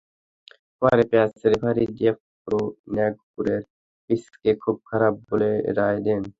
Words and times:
পরে 0.81 1.03
match 1.11 1.31
referee 1.51 1.85
Jeff 1.97 2.17
Crowe 2.43 2.61
নাগপুরের 2.95 3.61
পিচকে 4.05 4.51
খুব 4.63 4.75
খারাপ 4.89 5.13
বলে 5.27 5.49
রায় 5.77 5.99
দেন। 6.05 6.23